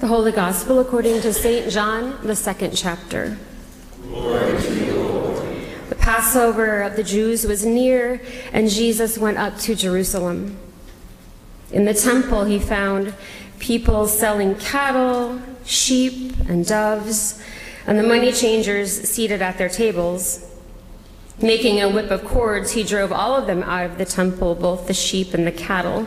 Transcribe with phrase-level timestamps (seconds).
[0.00, 1.72] The Holy Gospel according to St.
[1.72, 3.36] John, the second chapter.
[5.88, 8.22] The Passover of the Jews was near,
[8.52, 10.56] and Jesus went up to Jerusalem.
[11.72, 13.12] In the temple, he found
[13.58, 17.42] people selling cattle, sheep, and doves,
[17.84, 20.48] and the money changers seated at their tables.
[21.42, 24.86] Making a whip of cords, he drove all of them out of the temple, both
[24.86, 26.06] the sheep and the cattle.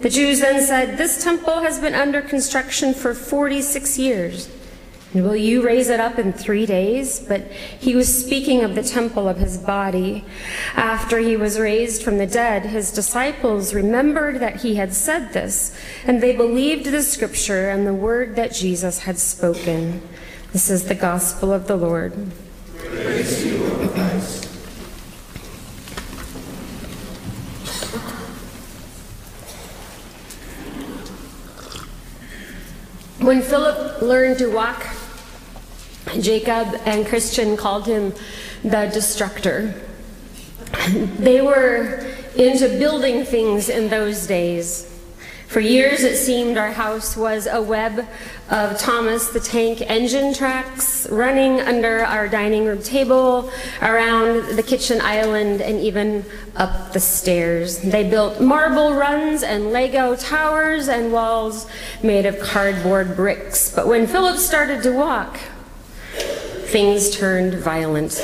[0.00, 4.48] The Jews then said, This temple has been under construction for 46 years.
[5.12, 7.20] And will you raise it up in three days?
[7.20, 10.24] But he was speaking of the temple of his body.
[10.74, 15.76] After he was raised from the dead, his disciples remembered that he had said this,
[16.06, 20.00] and they believed the scripture and the word that Jesus had spoken.
[20.52, 22.14] This is the gospel of the Lord.
[22.78, 23.69] Praise
[33.30, 34.84] When Philip learned to walk,
[36.18, 38.12] Jacob and Christian called him
[38.64, 39.72] the destructor.
[40.88, 44.89] They were into building things in those days.
[45.50, 48.06] For years, it seemed our house was a web
[48.50, 53.50] of Thomas the Tank engine tracks running under our dining room table,
[53.82, 57.80] around the kitchen island, and even up the stairs.
[57.80, 61.66] They built marble runs and Lego towers and walls
[62.00, 63.74] made of cardboard bricks.
[63.74, 65.36] But when Philip started to walk,
[66.66, 68.14] things turned violent.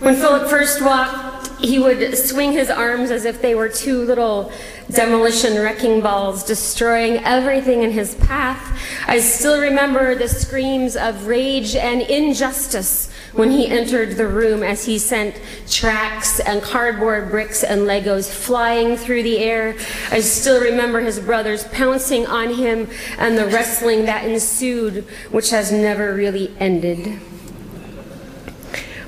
[0.00, 1.31] When Philip first walked,
[1.62, 4.52] he would swing his arms as if they were two little
[4.90, 8.78] demolition wrecking balls, destroying everything in his path.
[9.06, 14.84] I still remember the screams of rage and injustice when he entered the room as
[14.84, 19.76] he sent tracks and cardboard bricks and Legos flying through the air.
[20.10, 25.72] I still remember his brothers pouncing on him and the wrestling that ensued, which has
[25.72, 27.20] never really ended.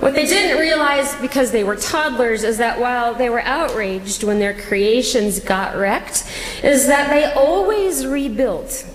[0.05, 4.39] What they didn't realize because they were toddlers is that while they were outraged when
[4.39, 6.31] their creations got wrecked,
[6.63, 8.87] is that they always rebuilt.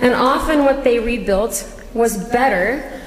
[0.00, 3.00] And often what they rebuilt was better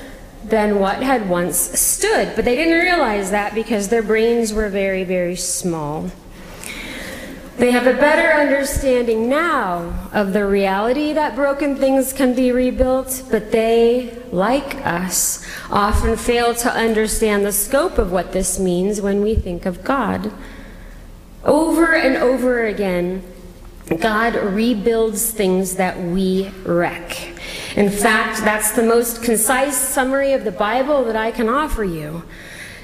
[0.45, 2.35] than what had once stood.
[2.35, 6.09] But they didn't realize that because their brains were very, very small.
[7.57, 13.23] They have a better understanding now of the reality that broken things can be rebuilt,
[13.29, 19.21] but they, like us, often fail to understand the scope of what this means when
[19.21, 20.31] we think of God.
[21.43, 23.23] Over and over again,
[23.99, 27.33] God rebuilds things that we wreck.
[27.75, 32.23] In fact, that's the most concise summary of the Bible that I can offer you.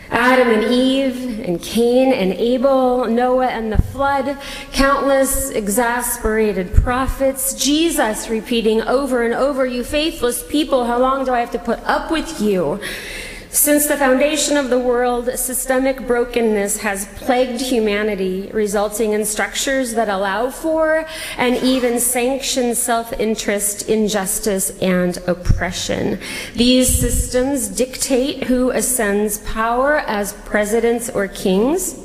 [0.09, 4.37] Adam and Eve, and Cain and Abel, Noah and the flood,
[4.71, 11.39] countless exasperated prophets, Jesus repeating over and over, You faithless people, how long do I
[11.39, 12.79] have to put up with you?
[13.57, 20.09] Since the foundation of the world, systemic brokenness has plagued humanity, resulting in structures that
[20.09, 21.07] allow for
[21.39, 26.19] and even sanction self interest, injustice, and oppression.
[26.53, 31.99] These systems dictate who ascends power as presidents or kings,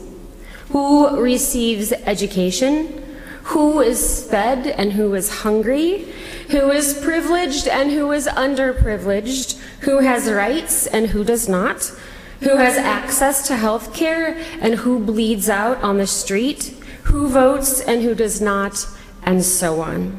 [0.71, 3.02] who receives education,
[3.45, 6.07] who is fed and who is hungry,
[6.51, 11.93] who is privileged and who is underprivileged, who has rights and who does not,
[12.41, 17.81] who has access to health care and who bleeds out on the street, who votes
[17.81, 18.87] and who does not,
[19.23, 20.19] and so on.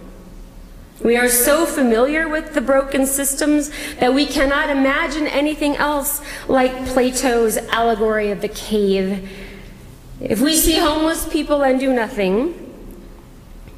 [1.04, 6.86] We are so familiar with the broken systems that we cannot imagine anything else like
[6.88, 9.30] Plato's allegory of the cave.
[10.22, 12.73] If we see homeless people and do nothing,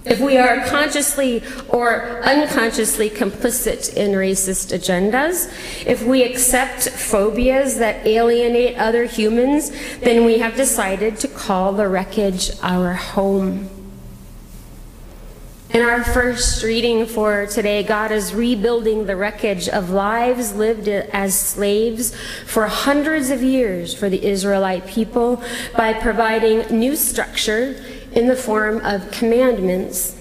[0.05, 5.51] if we are consciously or unconsciously complicit in racist agendas,
[5.85, 11.87] if we accept phobias that alienate other humans, then we have decided to call the
[11.87, 13.69] wreckage our home.
[15.71, 21.37] In our first reading for today, God is rebuilding the wreckage of lives lived as
[21.37, 22.15] slaves
[22.45, 25.43] for hundreds of years for the Israelite people
[25.75, 27.75] by providing new structure
[28.15, 30.15] in the form of commandments.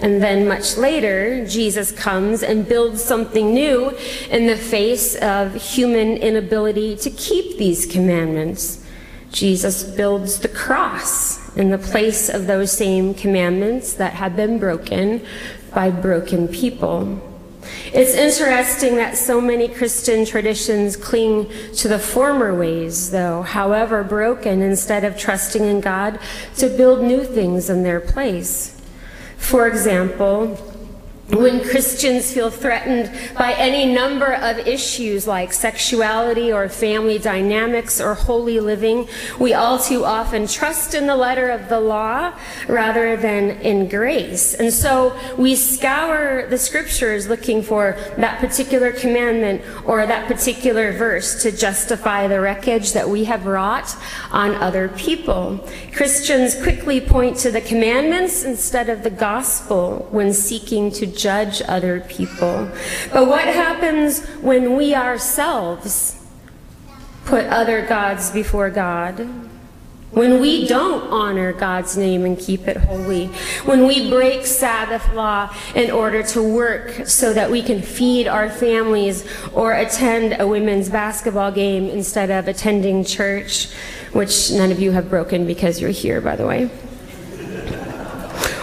[0.00, 3.90] And then much later, Jesus comes and builds something new
[4.28, 8.84] in the face of human inability to keep these commandments.
[9.30, 15.24] Jesus builds the cross in the place of those same commandments that had been broken
[15.72, 17.33] by broken people.
[17.92, 24.62] It's interesting that so many Christian traditions cling to the former ways, though, however broken,
[24.62, 26.18] instead of trusting in God
[26.56, 28.80] to build new things in their place.
[29.36, 30.73] For example,
[31.30, 38.12] when Christians feel threatened by any number of issues like sexuality or family dynamics or
[38.12, 39.08] holy living,
[39.40, 42.32] we all too often trust in the letter of the law
[42.68, 44.52] rather than in grace.
[44.52, 51.42] And so we scour the scriptures looking for that particular commandment or that particular verse
[51.42, 53.96] to justify the wreckage that we have wrought
[54.34, 55.64] on other people.
[55.92, 62.00] Christians quickly point to the commandments instead of the gospel when seeking to judge other
[62.00, 62.68] people.
[63.12, 66.20] But what happens when we ourselves
[67.24, 69.30] put other gods before God?
[70.10, 73.26] When we don't honor God's name and keep it holy,
[73.64, 78.48] when we break Sabbath law in order to work so that we can feed our
[78.48, 83.70] families or attend a women's basketball game instead of attending church,
[84.14, 86.70] which none of you have broken because you're here, by the way.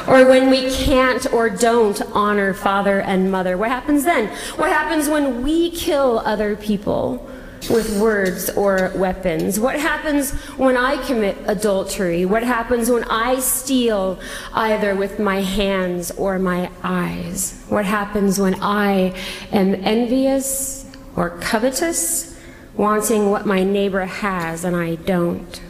[0.08, 4.28] Or when we can't or don't honor father and mother, what happens then?
[4.56, 7.28] What happens when we kill other people?
[7.70, 9.60] with words or weapons?
[9.60, 12.26] What happens when I commit adultery?
[12.26, 14.20] What happens when I steal
[14.54, 17.64] either with my hands or my eyes?
[17.70, 19.14] What happens when I
[19.52, 22.31] am envious or covetous,
[22.76, 25.62] wanting what my neighbor has and I don't?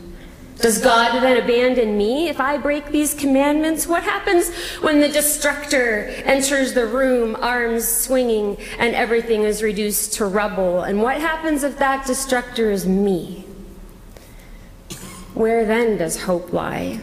[0.61, 3.87] Does God then abandon me if I break these commandments?
[3.87, 10.25] What happens when the destructor enters the room, arms swinging, and everything is reduced to
[10.25, 10.81] rubble?
[10.83, 13.45] And what happens if that destructor is me?
[15.33, 16.99] Where then does hope lie?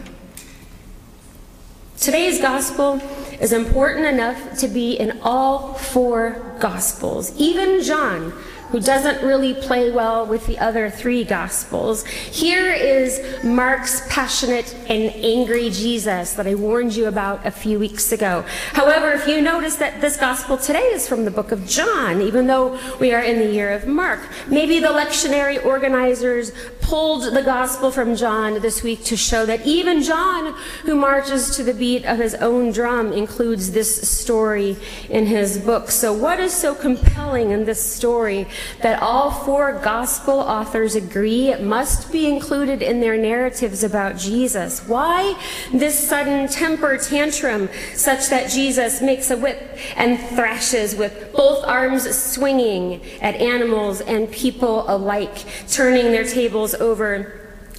[1.99, 3.01] Today's gospel
[3.41, 7.35] is important enough to be in all four gospels.
[7.35, 8.31] Even John,
[8.69, 12.05] who doesn't really play well with the other three Gospels.
[12.05, 18.11] Here is Mark's passionate and angry Jesus that I warned you about a few weeks
[18.11, 18.45] ago.
[18.73, 22.47] However, if you notice that this Gospel today is from the book of John, even
[22.47, 26.51] though we are in the year of Mark, maybe the lectionary organizers
[26.81, 31.63] pulled the Gospel from John this week to show that even John, who marches to
[31.63, 34.75] the beat of his own drum, includes this story
[35.09, 35.91] in his book.
[35.91, 38.47] So, what is so compelling in this story
[38.81, 44.87] that all four gospel authors agree must be included in their narratives about Jesus.
[44.87, 45.39] Why
[45.73, 52.09] this sudden temper tantrum such that Jesus makes a whip and thrashes with both arms
[52.15, 57.35] swinging at animals and people alike, turning their tables over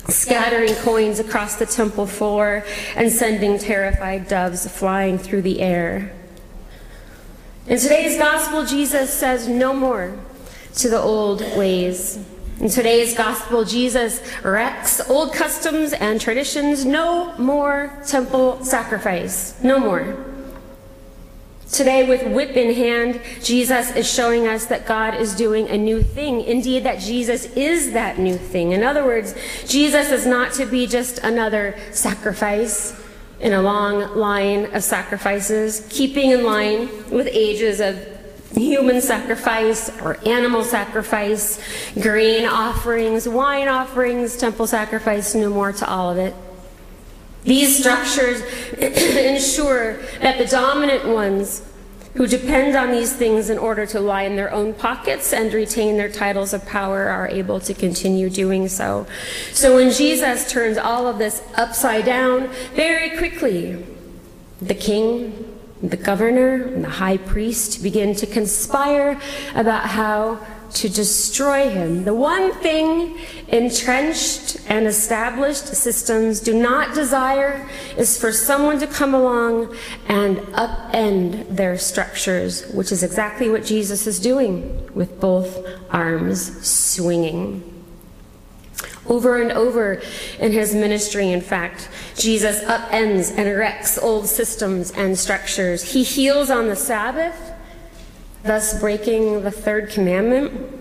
[0.08, 2.64] scattering coins across the temple floor
[2.96, 6.12] and sending terrified doves flying through the air.
[7.66, 10.18] In today's gospel, Jesus says no more
[10.76, 12.18] to the old ways.
[12.60, 16.84] In today's gospel, Jesus wrecks old customs and traditions.
[16.84, 19.62] No more temple sacrifice.
[19.64, 20.26] No more.
[21.72, 26.02] Today, with whip in hand, Jesus is showing us that God is doing a new
[26.02, 26.42] thing.
[26.42, 28.72] Indeed, that Jesus is that new thing.
[28.72, 29.34] In other words,
[29.66, 33.00] Jesus is not to be just another sacrifice
[33.38, 38.09] in a long line of sacrifices, keeping in line with ages of
[38.54, 41.60] human sacrifice or animal sacrifice,
[42.00, 46.34] grain offerings, wine offerings, temple sacrifice, no more to all of it.
[47.44, 48.42] These structures
[48.78, 51.62] ensure that the dominant ones
[52.14, 56.10] who depend on these things in order to line their own pockets and retain their
[56.10, 59.06] titles of power are able to continue doing so.
[59.52, 63.86] So when Jesus turns all of this upside down, very quickly,
[64.60, 65.49] the king
[65.82, 69.18] the governor and the high priest begin to conspire
[69.54, 70.38] about how
[70.72, 72.04] to destroy him.
[72.04, 73.18] The one thing
[73.48, 79.74] entrenched and established systems do not desire is for someone to come along
[80.06, 87.66] and upend their structures, which is exactly what Jesus is doing with both arms swinging.
[89.06, 90.00] Over and over
[90.38, 91.88] in his ministry, in fact,
[92.20, 95.92] Jesus upends and erects old systems and structures.
[95.92, 97.52] He heals on the Sabbath,
[98.42, 100.79] thus breaking the third commandment.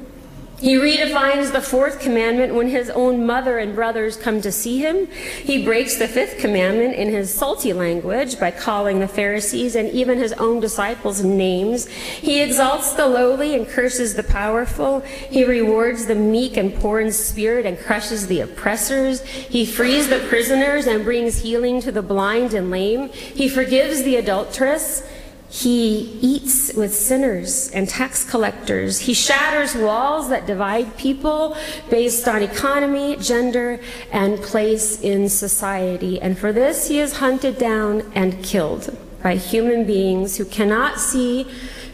[0.62, 5.08] He redefines the fourth commandment when his own mother and brothers come to see him.
[5.08, 10.18] He breaks the fifth commandment in his salty language by calling the Pharisees and even
[10.18, 11.88] his own disciples names.
[11.88, 15.00] He exalts the lowly and curses the powerful.
[15.00, 19.24] He rewards the meek and poor in spirit and crushes the oppressors.
[19.24, 23.10] He frees the prisoners and brings healing to the blind and lame.
[23.10, 25.04] He forgives the adulteress
[25.50, 29.00] he eats with sinners and tax collectors.
[29.00, 31.58] He shatters walls that divide people
[31.90, 33.80] based on economy, gender,
[34.12, 36.22] and place in society.
[36.22, 41.48] And for this, he is hunted down and killed by human beings who cannot see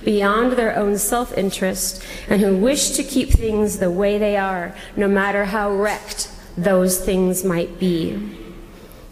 [0.04, 4.76] beyond their own self interest and who wish to keep things the way they are,
[4.98, 8.45] no matter how wrecked those things might be.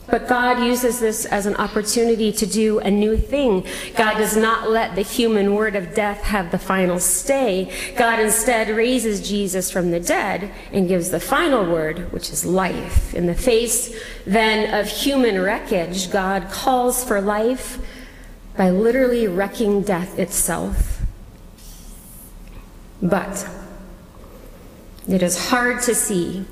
[0.08, 3.66] But God uses this as an opportunity to do a new thing.
[3.96, 7.72] God does not let the human word of death have the final stay.
[7.96, 13.14] God instead raises Jesus from the dead and gives the final word, which is life.
[13.14, 17.80] In the face then of human wreckage, God calls for life
[18.58, 21.02] by literally wrecking death itself.
[23.02, 23.48] But
[25.08, 26.46] it is hard to see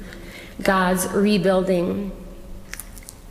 [0.63, 2.11] God's rebuilding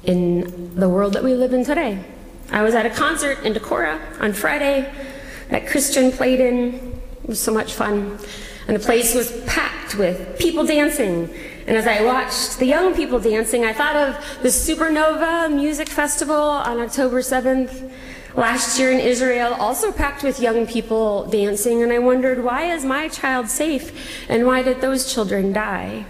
[0.05, 2.03] in the world that we live in today.
[2.51, 4.93] I was at a concert in Decorah on Friday
[5.51, 7.01] that Christian played in.
[7.23, 8.19] It was so much fun.
[8.67, 11.29] And the place was packed with people dancing.
[11.67, 16.35] And as I watched the young people dancing, I thought of the Supernova Music Festival
[16.35, 17.93] on October 7th
[18.37, 21.83] last year in Israel, also packed with young people dancing.
[21.83, 24.29] And I wondered, why is my child safe?
[24.29, 26.07] And why did those children die?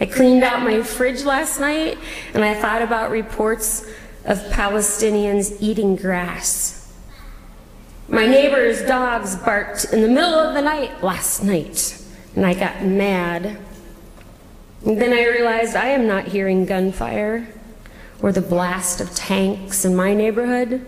[0.00, 1.98] I cleaned out my fridge last night
[2.32, 3.86] and I thought about reports
[4.24, 6.90] of Palestinians eating grass.
[8.08, 12.02] My neighbor's dogs barked in the middle of the night last night
[12.34, 13.58] and I got mad.
[14.86, 17.46] And then I realized I am not hearing gunfire
[18.22, 20.86] or the blast of tanks in my neighborhood.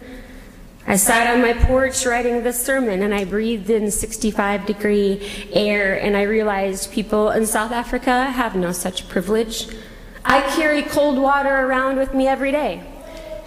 [0.86, 5.94] I sat on my porch writing this sermon and I breathed in 65 degree air
[5.94, 9.68] and I realized people in South Africa have no such privilege.
[10.24, 12.82] I carry cold water around with me every day.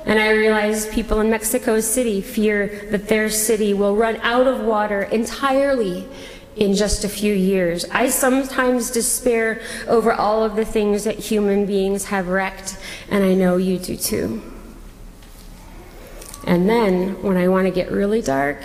[0.05, 4.61] And I realized people in Mexico City fear that their city will run out of
[4.61, 6.07] water entirely
[6.55, 7.85] in just a few years.
[7.91, 12.77] I sometimes despair over all of the things that human beings have wrecked,
[13.09, 14.54] and I know you do too.
[16.45, 18.57] And then when I want to get really dark,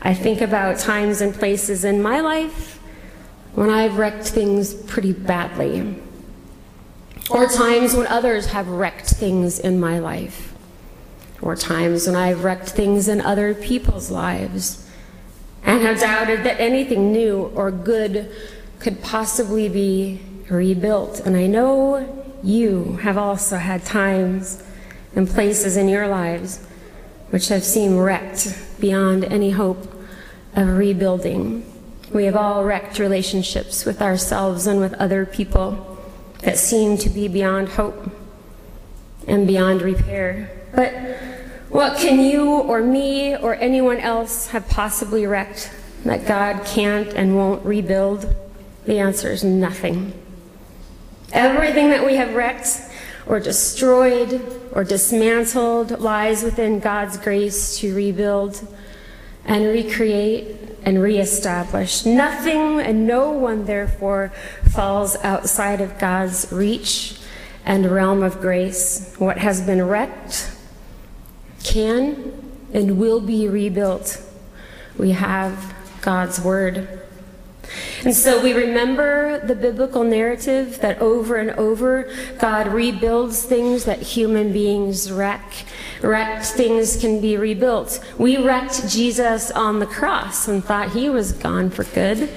[0.00, 2.80] I think about times and places in my life
[3.54, 5.96] when I've wrecked things pretty badly,
[7.30, 10.54] or times when others have wrecked things in my life,
[11.42, 14.88] or times when I've wrecked things in other people's lives
[15.64, 18.30] and have doubted that anything new or good
[18.78, 21.20] could possibly be rebuilt.
[21.20, 24.62] And I know you have also had times
[25.14, 26.64] and places in your lives
[27.30, 29.92] which have seemed wrecked beyond any hope
[30.54, 31.64] of rebuilding.
[32.12, 35.98] We have all wrecked relationships with ourselves and with other people
[36.40, 38.10] that seem to be beyond hope
[39.26, 40.50] and beyond repair.
[40.74, 40.92] But
[41.68, 45.70] what can you or me or anyone else have possibly wrecked
[46.04, 48.34] that God can't and won't rebuild?
[48.86, 50.14] The answer is nothing.
[51.32, 52.80] Everything that we have wrecked
[53.26, 58.66] or destroyed or dismantled lies within God's grace to rebuild
[59.44, 62.04] and recreate and reestablish.
[62.04, 64.32] Nothing and no one, therefore,
[64.70, 67.18] falls outside of God's reach
[67.64, 69.14] and realm of grace.
[69.18, 70.50] What has been wrecked
[71.62, 72.32] can
[72.72, 74.22] and will be rebuilt.
[74.96, 76.97] We have God's Word.
[78.04, 84.00] And so we remember the biblical narrative that over and over God rebuilds things that
[84.00, 85.64] human beings wreck.
[86.00, 88.04] Wrecked things can be rebuilt.
[88.16, 92.30] We wrecked Jesus on the cross and thought he was gone for good,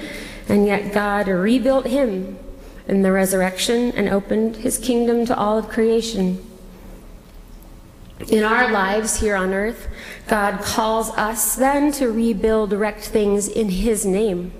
[0.48, 2.38] and yet God rebuilt him
[2.88, 6.44] in the resurrection and opened his kingdom to all of creation.
[8.28, 9.88] In our lives here on earth,
[10.26, 14.52] God calls us then to rebuild wrecked things in his name.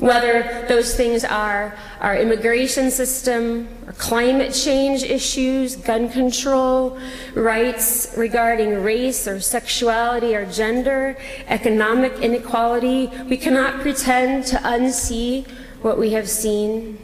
[0.00, 6.98] Whether those things are our immigration system, or climate change issues, gun control,
[7.34, 15.46] rights regarding race or sexuality or gender, economic inequality, we cannot pretend to unsee
[15.80, 16.98] what we have seen.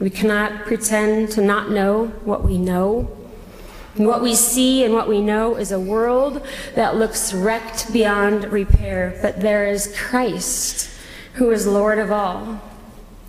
[0.00, 3.16] We cannot pretend to not know what we know.
[3.94, 8.52] And what we see and what we know is a world that looks wrecked beyond
[8.52, 10.90] repair, but there is Christ
[11.34, 12.60] who is Lord of all,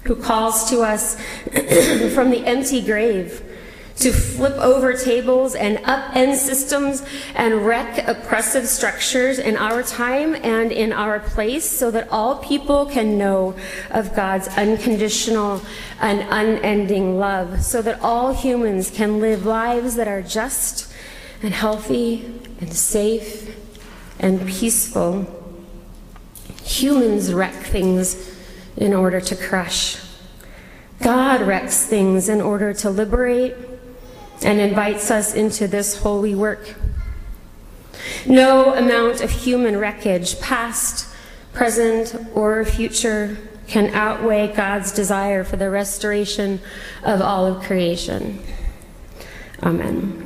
[0.03, 1.15] who calls to us
[2.13, 3.43] from the empty grave
[3.97, 10.71] to flip over tables and upend systems and wreck oppressive structures in our time and
[10.71, 13.55] in our place so that all people can know
[13.91, 15.62] of God's unconditional
[16.01, 20.91] and unending love, so that all humans can live lives that are just
[21.41, 22.25] and healthy
[22.59, 23.55] and safe
[24.19, 25.45] and peaceful.
[26.65, 28.36] Humans wreck things
[28.75, 29.98] in order to crush.
[31.01, 33.55] God wrecks things in order to liberate
[34.43, 36.75] and invites us into this holy work.
[38.25, 41.07] No amount of human wreckage, past,
[41.53, 46.60] present, or future, can outweigh God's desire for the restoration
[47.03, 48.43] of all of creation.
[49.63, 50.25] Amen.